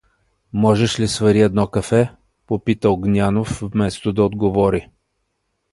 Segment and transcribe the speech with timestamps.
[0.53, 2.11] —Можеш ли свари едно кафе?—
[2.47, 4.87] попита Огнянов, вместо да отговори.